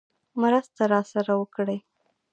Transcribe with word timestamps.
مرسته 0.41 0.83
راسره 0.91 1.33
وکړي. 1.41 1.77